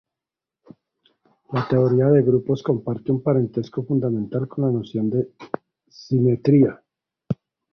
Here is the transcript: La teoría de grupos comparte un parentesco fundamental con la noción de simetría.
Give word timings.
La 1.51 1.67
teoría 1.67 2.05
de 2.07 2.23
grupos 2.23 2.63
comparte 2.63 3.11
un 3.11 3.21
parentesco 3.21 3.83
fundamental 3.83 4.47
con 4.47 4.65
la 4.65 4.71
noción 4.71 5.11
de 5.11 5.35
simetría. 5.87 6.81